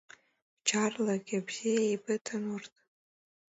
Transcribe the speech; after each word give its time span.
Бџьарлагьы 0.59 1.39
бзиа 1.47 1.81
еибыҭан 1.85 2.43
урҭ… 2.53 2.73